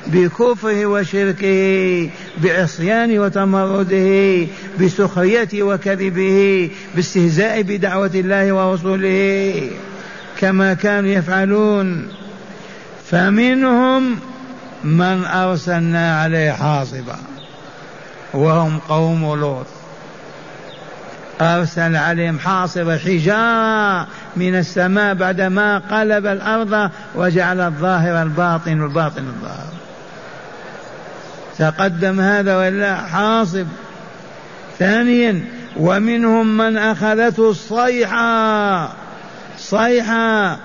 بكفره 0.06 0.86
وشركه 0.86 2.10
بعصيانه 2.42 3.20
وتمرده 3.20 4.46
بسخريته 4.80 5.62
وكذبه 5.62 6.70
باستهزاء 6.96 7.62
بدعوة 7.62 8.10
الله 8.14 8.52
ورسوله. 8.52 9.70
كما 10.40 10.74
كانوا 10.74 11.10
يفعلون. 11.10 12.08
فمنهم 13.14 14.18
من 14.84 15.24
أرسلنا 15.24 16.20
عليه 16.20 16.52
حاصبا 16.52 17.16
وهم 18.34 18.78
قوم 18.78 19.40
لوط. 19.40 19.66
أرسل 21.40 21.96
عليهم 21.96 22.38
حاصب 22.38 22.90
حجارة 22.90 24.06
من 24.36 24.54
السماء 24.54 25.14
بعدما 25.14 25.78
قلب 25.78 26.26
الأرض 26.26 26.90
وجعل 27.14 27.60
الظاهر 27.60 28.22
الباطن 28.22 28.80
والباطن 28.80 29.22
الظاهر. 29.26 29.72
تقدم 31.58 32.20
هذا 32.20 32.56
ولا 32.56 32.96
حاصب. 32.96 33.66
ثانيا 34.78 35.44
ومنهم 35.76 36.56
من 36.56 36.76
أخذته 36.76 37.50
الصيحة. 37.50 38.88
صيحة 39.58 40.58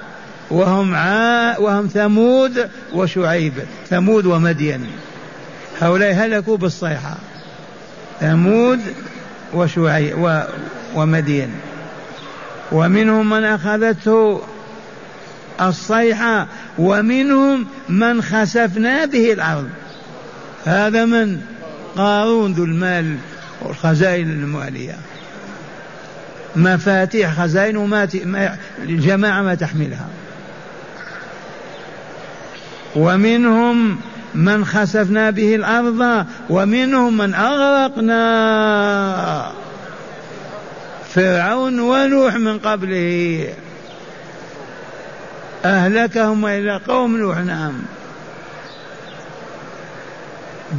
وهم 0.52 0.96
عا 0.96 1.58
وهم 1.58 1.88
ثمود 1.88 2.70
وشعيب 2.94 3.54
ثمود 3.90 4.26
ومدين. 4.26 4.86
هؤلاء 5.82 6.14
هلكوا 6.14 6.58
بالصيحة. 6.58 7.18
ثمود 8.20 8.80
وشعيب 9.54 10.18
و 10.18 10.42
ومدين. 10.96 11.50
ومنهم 12.72 13.30
من 13.30 13.44
أخذته 13.44 14.42
الصيحة 15.62 16.48
ومنهم 16.78 17.66
من 17.90 18.22
خسفنا 18.22 19.06
به 19.06 19.34
الأرض. 19.34 19.70
هذا 20.66 21.06
من؟ 21.06 21.42
قارون 21.98 22.54
ذو 22.54 22.64
المال 22.64 23.16
والخزائن 23.62 24.30
المالية. 24.30 24.96
مفاتيح 26.56 27.34
خزائن 27.34 27.78
وما 27.78 28.08
الجماعة 28.84 29.42
ما 29.42 29.56
تحملها. 29.56 30.08
ومنهم 32.96 33.98
من 34.36 34.66
خسفنا 34.66 35.30
به 35.30 35.56
الأرض 35.56 36.26
ومنهم 36.50 37.18
من 37.18 37.34
أغرقنا. 37.34 38.20
فرعون 41.10 41.80
ونوح 41.80 42.36
من 42.36 42.60
قبله. 42.60 43.48
أهلكهم 45.66 46.46
إلى 46.46 46.80
قوم 46.88 47.18
نوح 47.18 47.38
نعم. 47.38 47.74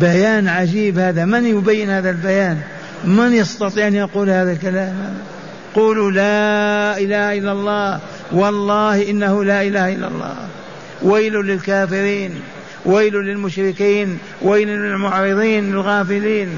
بيان 0.00 0.48
عجيب 0.48 0.98
هذا. 0.98 1.24
من 1.24 1.46
يبين 1.46 1.90
هذا 1.90 2.10
البيان؟ 2.10 2.60
من 3.04 3.32
يستطيع 3.32 3.86
أن 3.86 3.94
يقول 3.94 4.30
هذا 4.30 4.52
الكلام؟ 4.52 5.14
قولوا 5.74 6.10
لا 6.10 6.98
إله 6.98 7.38
إلا 7.38 7.52
الله. 7.52 8.00
والله 8.32 9.10
إنه 9.10 9.44
لا 9.44 9.62
إله 9.62 9.92
إلا 9.94 10.08
الله. 10.08 10.36
ويل 11.02 11.34
للكافرين 11.34 12.40
ويل 12.84 13.14
للمشركين 13.14 14.18
ويل 14.42 14.68
للمعرضين 14.68 15.72
الغافلين 15.72 16.48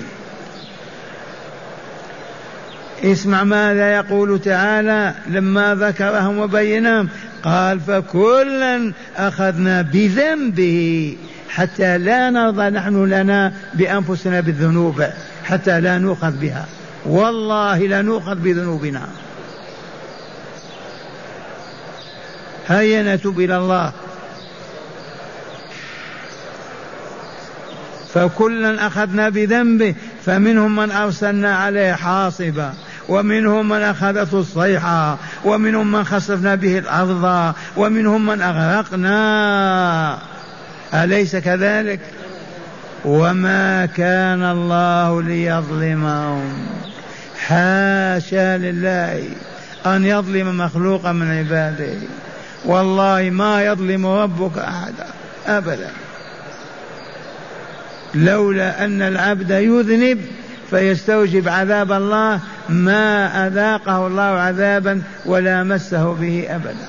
اسمع 3.05 3.45
ماذا 3.45 3.95
يقول 3.95 4.41
تعالى 4.41 5.15
لما 5.29 5.75
ذكرهم 5.75 6.39
وبينهم 6.39 7.09
قال 7.43 7.81
فكلا 7.81 8.93
أخذنا 9.17 9.83
بذنبه 9.83 11.17
حتى 11.49 11.99
لا 11.99 12.31
نرضى 12.31 12.71
نحن 12.71 13.05
لنا 13.05 13.53
بأنفسنا 13.75 14.41
بالذنوب 14.41 15.05
حتى 15.45 15.81
لا 15.81 15.99
نؤخذ 15.99 16.31
بها. 16.31 16.67
والله 17.07 17.79
لا 17.79 18.03
نؤخذ 18.03 18.35
بذنوبنا. 18.35 19.09
هيا 22.69 23.17
نتوب 23.17 23.41
إلى 23.41 23.57
الله. 23.57 23.93
فكلا 28.15 28.87
أخذنا 28.87 29.29
بذنبه 29.29 29.95
فمنهم 30.27 30.77
من 30.77 30.91
أرسلنا 30.91 31.57
عليه 31.57 31.93
حاصبا 31.93 32.73
ومنهم 33.09 33.69
من 33.69 33.81
أخذته 33.81 34.41
الصيحة 34.41 35.19
ومنهم 35.45 35.93
من 35.93 36.05
خسفنا 36.05 36.55
به 36.55 36.79
الأرض 36.79 37.55
ومنهم 37.77 38.27
من 38.27 38.43
أغرقنا. 38.43 40.19
أليس 40.95 41.37
كذلك؟ 41.37 42.01
وما 43.05 43.87
كان 43.87 44.43
الله 44.43 45.23
ليظلمهم. 45.23 46.53
حاشا 47.39 48.59
لله 48.59 49.25
أن 49.87 50.07
يظلم 50.07 50.59
مخلوقا 50.59 51.13
من 51.13 51.39
عباده. 51.39 51.95
والله 52.65 53.31
ما 53.31 53.65
يظلم 53.65 54.07
ربك 54.07 54.59
أحدا 54.59 55.07
أبدا. 55.47 55.91
لولا 58.15 58.85
أن 58.85 59.03
العبد 59.03 59.51
يذنب 59.51 60.19
فيستوجب 60.71 61.49
عذاب 61.49 61.93
الله 61.93 62.41
ما 62.69 63.47
أذاقه 63.47 64.07
الله 64.07 64.23
عذابا 64.23 65.03
ولا 65.27 65.63
مسه 65.63 66.15
به 66.15 66.47
أبدا. 66.51 66.89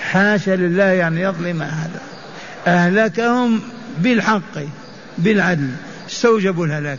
حاشا 0.00 0.50
لله 0.50 1.06
أن 1.08 1.18
يظلم 1.18 1.62
أحدا 1.62 2.00
أهلكهم 2.66 3.60
بالحق 3.98 4.58
بالعدل. 5.18 5.70
استوجبوا 6.10 6.66
الهلاك. 6.66 6.98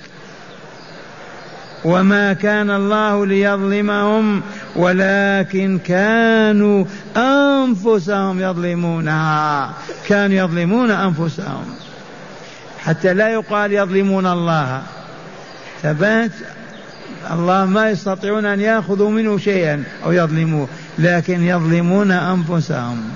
وما 1.86 2.34
كان 2.34 2.72
الله 2.72 3.26
ليظلمهم 3.26 4.42
ولكن 4.76 5.80
كانوا 5.86 6.86
أنفسهم 7.18 8.42
يظلمونها. 8.42 9.74
كانوا 10.08 10.38
يظلمون 10.38 10.92
أنفسهم. 10.92 11.66
حتى 12.86 13.14
لا 13.14 13.30
يقال 13.30 13.74
يظلمون 13.74 14.28
الله. 14.28 14.82
ثبات 15.84 16.32
الله 17.32 17.66
ما 17.66 17.90
يستطيعون 17.90 18.46
أن 18.46 18.60
يأخذوا 18.60 19.10
منه 19.10 19.38
شيئا 19.38 19.84
أو 20.06 20.12
يظلموه 20.12 20.68
لكن 21.00 21.44
يظلمون 21.44 22.12
أنفسهم. 22.12 23.10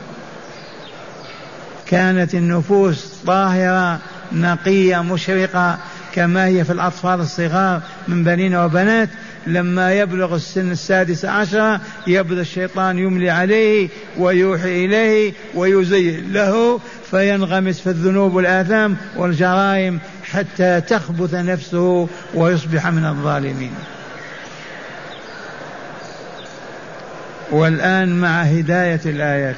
كانت 1.88 2.36
النفوس 2.36 3.06
طاهرة 3.28 4.00
نقية 4.32 5.04
مشرقة 5.04 5.78
كما 6.14 6.46
هي 6.46 6.64
في 6.64 6.72
الأطفال 6.72 7.20
الصغار 7.20 7.82
من 8.08 8.24
بنين 8.24 8.56
وبنات. 8.56 9.10
لما 9.48 9.94
يبلغ 9.94 10.36
السن 10.36 10.72
السادس 10.72 11.26
عشر 11.26 11.80
يبدأ 12.08 12.42
الشيطان 12.42 13.00
يملي 13.00 13.30
عليه 13.30 13.90
ويوحي 14.18 14.86
إليه 14.86 15.34
ويزين 15.56 16.34
له 16.34 16.80
فينغمس 17.12 17.80
في 17.80 17.88
الذنوب 17.90 18.34
والآثام 18.34 18.98
والجرائم 19.16 20.00
حتى 20.24 20.82
تخبث 20.82 21.34
نفسه 21.34 22.08
ويصبح 22.34 22.88
من 22.88 23.06
الظالمين. 23.06 23.74
والآن 27.52 28.20
مع 28.20 28.42
هداية 28.42 29.02
الآيات. 29.06 29.56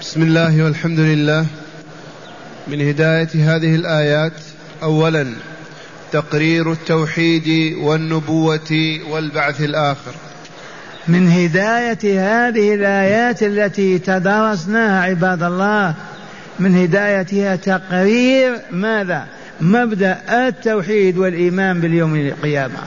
بسم 0.00 0.22
الله 0.22 0.62
والحمد 0.62 1.00
لله. 1.00 1.46
من 2.68 2.88
هداية 2.88 3.28
هذه 3.34 3.74
الآيات 3.74 4.32
اولا 4.82 5.26
تقرير 6.12 6.72
التوحيد 6.72 7.76
والنبوة 7.78 8.98
والبعث 9.10 9.60
الآخر. 9.60 10.14
من 11.08 11.30
هداية 11.30 11.98
هذه 12.04 12.74
الآيات 12.74 13.42
التي 13.42 13.98
تدارسناها 13.98 15.02
عباد 15.02 15.42
الله. 15.42 15.94
من 16.60 16.76
هدايتها 16.76 17.56
تقرير 17.56 18.52
ماذا؟ 18.70 19.26
مبدأ 19.60 20.18
التوحيد 20.30 21.18
والإيمان 21.18 21.80
باليوم 21.80 22.16
القيامة. 22.16 22.78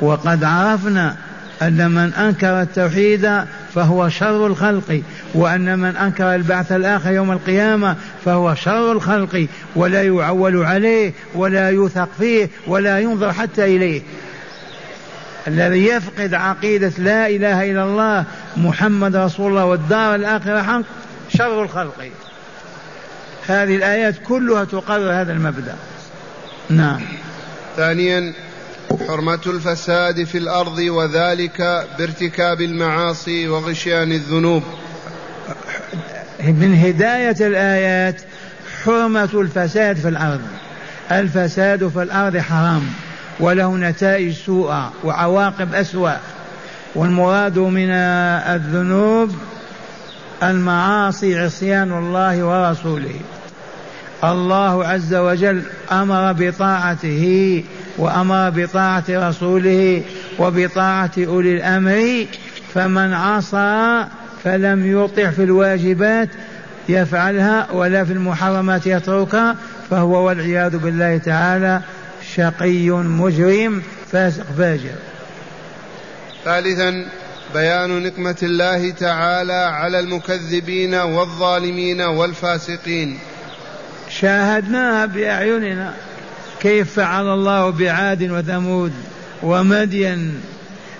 وقد 0.00 0.44
عرفنا 0.44 1.16
أن 1.62 1.90
من 1.90 2.14
أنكر 2.14 2.62
التوحيد 2.62 3.30
فهو 3.74 4.08
شر 4.08 4.46
الخلق 4.46 5.02
وأن 5.34 5.78
من 5.78 5.96
أنكر 5.96 6.34
البعث 6.34 6.72
الآخر 6.72 7.12
يوم 7.12 7.32
القيامة 7.32 7.96
فهو 8.24 8.54
شر 8.54 8.92
الخلق 8.92 9.46
ولا 9.76 10.02
يعول 10.02 10.64
عليه 10.64 11.12
ولا 11.34 11.70
يوثق 11.70 12.08
فيه 12.18 12.48
ولا 12.66 12.98
ينظر 12.98 13.32
حتى 13.32 13.76
إليه. 13.76 14.02
الذي 15.46 15.86
يفقد 15.86 16.34
عقيدة 16.34 16.92
لا 16.98 17.26
إله 17.26 17.70
إلا 17.70 17.84
الله 17.84 18.24
محمد 18.56 19.16
رسول 19.16 19.50
الله 19.50 19.64
والدار 19.64 20.14
الآخرة 20.14 20.62
حق 20.62 20.82
شر 21.28 21.62
الخلق. 21.62 22.10
هذه 23.46 23.76
الآيات 23.76 24.14
كلها 24.26 24.64
تقرر 24.64 25.12
هذا 25.12 25.32
المبدأ. 25.32 25.76
نعم. 26.70 27.00
ثانيا 27.76 28.32
حرمة 29.08 29.40
الفساد 29.46 30.24
في 30.24 30.38
الأرض 30.38 30.78
وذلك 30.78 31.86
بارتكاب 31.98 32.60
المعاصي 32.60 33.48
وغشيان 33.48 34.12
الذنوب. 34.12 34.62
من 36.40 36.74
هداية 36.84 37.46
الآيات 37.46 38.20
حرمة 38.84 39.28
الفساد 39.34 39.96
في 39.96 40.08
الأرض. 40.08 40.40
الفساد 41.10 41.88
في 41.88 42.02
الأرض 42.02 42.36
حرام. 42.36 42.82
وله 43.40 43.76
نتائج 43.76 44.32
سوءة 44.32 44.92
وعواقب 45.04 45.74
أسوأ. 45.74 46.16
والمراد 46.94 47.58
من 47.58 47.90
الذنوب 47.90 49.34
المعاصي 50.42 51.38
عصيان 51.38 51.92
الله 51.92 52.44
ورسوله. 52.44 53.20
الله 54.24 54.86
عز 54.86 55.14
وجل 55.14 55.62
أمر 55.92 56.32
بطاعته 56.32 57.64
وأمر 57.98 58.50
بطاعة 58.50 59.04
رسوله 59.10 60.02
وبطاعة 60.38 61.10
أولي 61.18 61.54
الأمر 61.54 62.26
فمن 62.74 63.12
عصى 63.14 64.04
فلم 64.44 65.02
يطع 65.02 65.30
في 65.30 65.44
الواجبات 65.44 66.28
يفعلها 66.88 67.66
ولا 67.72 68.04
في 68.04 68.12
المحرمات 68.12 68.86
يتركها 68.86 69.56
فهو 69.90 70.26
والعياذ 70.26 70.78
بالله 70.78 71.18
تعالى 71.18 71.80
شقي 72.36 72.90
مجرم 72.90 73.82
فاسق 74.12 74.44
فاجر. 74.58 74.94
ثالثا 76.44 77.06
بيان 77.54 78.02
نقمة 78.02 78.36
الله 78.42 78.90
تعالى 78.90 79.52
على 79.52 80.00
المكذبين 80.00 80.94
والظالمين 80.94 82.00
والفاسقين. 82.00 83.18
شاهدناها 84.10 85.06
بأعيننا 85.06 85.94
كيف 86.60 86.94
فعل 86.94 87.26
الله 87.34 87.70
بعاد 87.70 88.30
وثمود 88.30 88.92
ومدين 89.42 90.40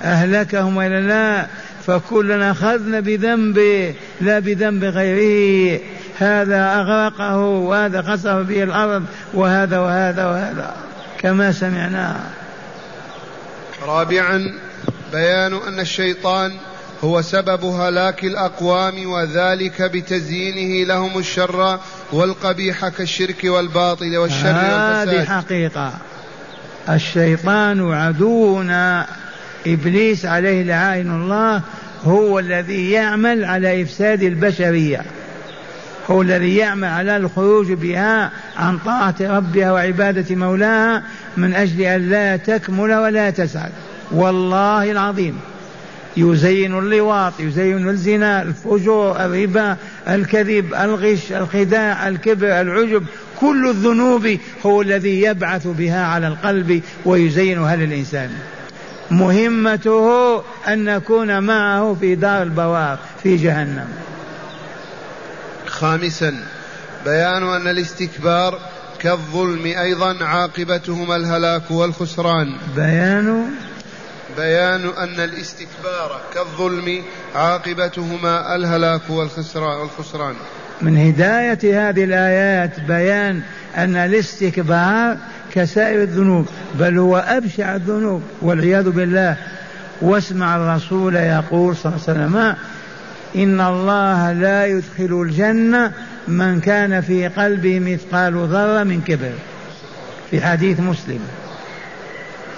أهلكهم 0.02 0.80
إلى 0.80 1.00
لا 1.00 1.46
فكلنا 1.86 2.50
أخذنا 2.50 3.00
بذنبه 3.00 3.94
لا 4.20 4.38
بذنب 4.38 4.84
غيره. 4.84 5.80
هذا 6.18 6.74
أغرقه 6.74 7.36
وهذا 7.36 8.02
خسف 8.02 8.28
به 8.28 8.62
الأرض 8.62 9.04
وهذا 9.34 9.78
وهذا 9.78 10.26
وهذا. 10.26 10.91
كما 11.22 11.52
سمعنا. 11.52 12.20
رابعا 13.86 14.52
بيان 15.12 15.54
أن 15.68 15.80
الشيطان 15.80 16.52
هو 17.04 17.22
سبب 17.22 17.64
هلاك 17.64 18.24
الأقوام 18.24 19.06
وذلك 19.06 19.82
بتزيينه 19.82 20.88
لهم 20.88 21.18
الشر 21.18 21.78
والقبيح 22.12 22.88
كالشرك 22.88 23.44
والباطل 23.44 24.16
والشر 24.16 24.48
هذه 24.48 25.08
والفساد. 25.08 25.26
حقيقة. 25.26 25.92
الشيطان 26.88 27.92
عدونا. 27.92 29.06
إبليس 29.66 30.26
عليه 30.26 30.62
لعائن 30.62 31.10
الله 31.10 31.62
هو 32.04 32.38
الذي 32.38 32.90
يعمل 32.90 33.44
على 33.44 33.82
إفساد 33.82 34.22
البشرية. 34.22 35.04
هو 36.10 36.22
الذي 36.22 36.56
يعمل 36.56 36.88
على 36.88 37.16
الخروج 37.16 37.72
بها 37.72 38.32
عن 38.56 38.78
طاعة 38.78 39.14
ربها 39.20 39.72
وعبادة 39.72 40.36
مولاها 40.36 41.02
من 41.36 41.54
أجل 41.54 41.80
أن 41.80 42.10
لا 42.10 42.36
تكمل 42.36 42.94
ولا 42.94 43.30
تسعد 43.30 43.72
والله 44.10 44.90
العظيم. 44.90 45.40
يزين 46.16 46.78
اللواط 46.78 47.32
يزين 47.40 47.88
الزنا 47.88 48.42
الفجور 48.42 49.24
الربا 49.24 49.76
الكذب 50.08 50.74
الغش 50.74 51.32
الخداع 51.32 52.08
الكبر 52.08 52.60
العجب. 52.60 53.04
كل 53.40 53.68
الذنوب 53.68 54.38
هو 54.66 54.82
الذي 54.82 55.22
يبعث 55.22 55.66
بها 55.66 56.06
على 56.06 56.28
القلب 56.28 56.82
ويزينها 57.04 57.76
للإنسان. 57.76 58.30
مهمته 59.10 60.36
أن 60.68 60.84
نكون 60.84 61.42
معه 61.42 61.96
في 62.00 62.14
دار 62.14 62.42
البوار 62.42 62.98
في 63.22 63.36
جهنم. 63.36 63.88
خامسا. 65.66 66.34
بيان 67.04 67.42
أن 67.42 67.68
الاستكبار 67.68 68.58
كالظلم 68.98 69.66
أيضا 69.66 70.24
عاقبتهما 70.24 71.16
الهلاك 71.16 71.70
والخسران. 71.70 72.56
بيان 72.76 73.46
بيان 74.36 74.88
أن 74.98 75.20
الاستكبار 75.20 76.20
كالظلم 76.34 77.02
عاقبتهما 77.34 78.56
الهلاك 78.56 79.10
والخسران. 79.10 80.34
من 80.82 80.96
هداية 80.96 81.88
هذه 81.88 82.04
الآيات 82.04 82.80
بيان 82.80 83.42
أن 83.76 83.96
الاستكبار 83.96 85.16
كسائر 85.52 86.02
الذنوب 86.02 86.46
بل 86.74 86.98
هو 86.98 87.16
أبشع 87.16 87.74
الذنوب 87.74 88.22
والعياذ 88.42 88.90
بالله. 88.90 89.36
واسمع 90.02 90.56
الرسول 90.56 91.14
يقول 91.14 91.76
صلى 91.76 91.92
الله 91.92 92.02
عليه 92.08 92.20
وسلم 92.20 92.54
إن 93.36 93.60
الله 93.60 94.32
لا 94.32 94.66
يدخل 94.66 95.22
الجنة 95.22 95.92
من 96.28 96.60
كان 96.60 97.00
في 97.00 97.28
قلبه 97.28 97.78
مثقال 97.80 98.34
ذرة 98.34 98.82
من 98.82 99.00
كبر. 99.00 99.32
في 100.30 100.40
حديث 100.40 100.80
مسلم. 100.80 101.20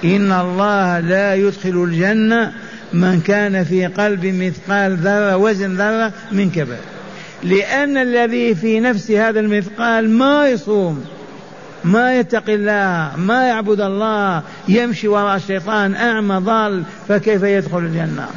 إن 0.05 0.33
الله 0.33 1.01
لا 1.01 1.35
يدخل 1.35 1.85
الجنة 1.85 2.53
من 2.93 3.21
كان 3.21 3.65
في 3.65 3.87
قلب 3.87 4.27
مثقال 4.27 4.97
ذرة 4.97 5.37
وزن 5.37 5.77
ذرة 5.77 6.13
من 6.33 6.51
كبر. 6.51 6.77
لأن 7.43 7.97
الذي 7.97 8.55
في 8.55 8.81
نفس 8.81 9.11
هذا 9.11 9.41
المثقال 9.41 10.11
ما 10.11 10.49
يصوم 10.49 11.05
ما 11.85 12.19
يتقي 12.19 12.55
الله 12.55 13.13
ما 13.17 13.49
يعبد 13.49 13.81
الله 13.81 14.43
يمشي 14.69 15.09
وراء 15.09 15.37
الشيطان 15.37 15.95
أعمى 15.95 16.37
ضال 16.37 16.83
فكيف 17.09 17.43
يدخل 17.43 17.79
الجنة؟ 17.79 18.29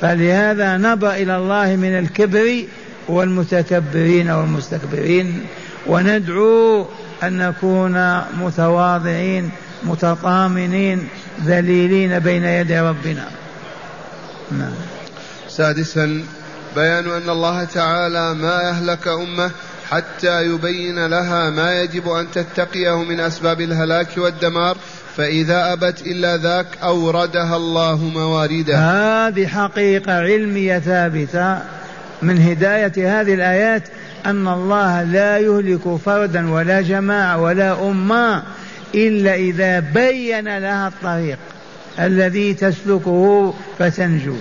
فلهذا 0.00 0.76
نبى 0.76 1.08
إلى 1.08 1.36
الله 1.36 1.76
من 1.76 1.98
الكبر 1.98 2.64
والمتكبرين 3.08 4.30
والمستكبرين 4.30 5.46
وندعو 5.86 6.86
أن 7.22 7.36
نكون 7.36 8.20
متواضعين 8.40 9.50
متطامنين 9.82 11.08
ذليلين 11.44 12.18
بين 12.18 12.44
يدي 12.44 12.80
ربنا. 12.80 13.24
نعم. 14.50 14.72
سادسا 15.48 16.24
بيان 16.76 17.10
أن 17.10 17.30
الله 17.30 17.64
تعالى 17.64 18.34
ما 18.34 18.70
أهلك 18.70 19.08
أمة 19.08 19.50
حتى 19.90 20.42
يبين 20.42 21.06
لها 21.06 21.50
ما 21.50 21.82
يجب 21.82 22.08
أن 22.08 22.26
تتقيه 22.30 23.04
من 23.04 23.20
أسباب 23.20 23.60
الهلاك 23.60 24.08
والدمار 24.16 24.76
فإذا 25.16 25.72
أبت 25.72 26.02
إلا 26.06 26.36
ذاك 26.36 26.66
أوردها 26.82 27.56
الله 27.56 27.96
مواردها. 27.96 29.28
هذه 29.28 29.46
حقيقة 29.46 30.12
علمية 30.12 30.78
ثابتة. 30.78 31.79
من 32.22 32.42
هداية 32.42 33.20
هذه 33.20 33.34
الآيات 33.34 33.82
أن 34.26 34.48
الله 34.48 35.02
لا 35.02 35.38
يهلك 35.38 35.96
فردا 35.96 36.50
ولا 36.50 36.80
جماعة 36.80 37.40
ولا 37.40 37.88
أمة 37.90 38.42
إلا 38.94 39.34
إذا 39.34 39.80
بين 39.80 40.58
لها 40.58 40.88
الطريق 40.88 41.38
الذي 42.00 42.54
تسلكه 42.54 43.54
فتنجو. 43.78 44.36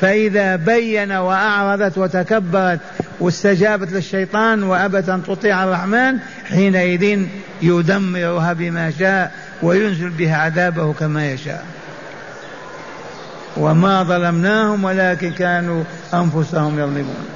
فإذا 0.00 0.56
بين 0.56 1.12
وأعرضت 1.12 1.98
وتكبرت 1.98 2.80
واستجابت 3.20 3.92
للشيطان 3.92 4.62
وأبت 4.62 5.08
أن 5.08 5.22
تطيع 5.22 5.64
الرحمن 5.64 6.18
حينئذ 6.48 7.20
يدمرها 7.62 8.52
بما 8.52 8.90
شاء 8.98 9.32
وينزل 9.62 10.08
بها 10.08 10.36
عذابه 10.36 10.92
كما 10.92 11.32
يشاء. 11.32 11.64
وما 13.56 14.02
ظلمناهم 14.02 14.84
ولكن 14.84 15.30
كانوا 15.32 15.84
أنفسهم 16.14 16.78
يظلمون. 16.78 17.35